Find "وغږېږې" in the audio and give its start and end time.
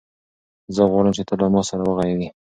1.85-2.29